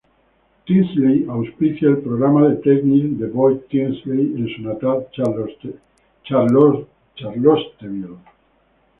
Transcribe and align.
Tinsley 0.65 1.27
auspicia 1.29 1.89
el 1.89 1.99
Programa 1.99 2.47
de 2.47 2.55
Tenis 2.63 3.19
de 3.19 3.27
Boyd 3.27 3.57
Tinsley 3.69 4.33
en 4.35 4.47
su 4.55 4.63
natal 4.63 5.07
Charlottesville. 5.11 6.87